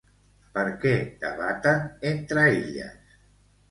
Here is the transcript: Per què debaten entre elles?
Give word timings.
Per 0.55 0.63
què 0.85 0.95
debaten 1.25 1.87
entre 2.17 2.51
elles? 2.59 3.19